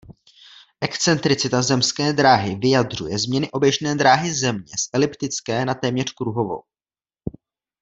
[0.81, 6.63] Excentricita zemské dráhy vyjadřuje změny oběžné dráhy Země z eliptické na téměř kruhovou.